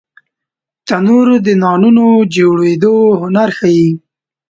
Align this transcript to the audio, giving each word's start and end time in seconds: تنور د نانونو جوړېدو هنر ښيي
تنور 0.87 1.27
د 1.45 1.47
نانونو 1.61 2.05
جوړېدو 2.35 2.95
هنر 3.21 3.49
ښيي 3.57 3.89